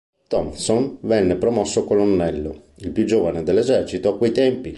[0.27, 4.69] Thompson venne promosso colonnello, il più giovane dell'esercito a quei tempi.